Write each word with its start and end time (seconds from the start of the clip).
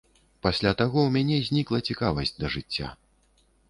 Пасля 0.45 0.71
таго 0.79 0.99
ў 1.03 1.09
мяне 1.17 1.37
знікла 1.51 1.85
цікавасць 1.91 2.37
да 2.43 2.47
жыцця. 2.59 2.87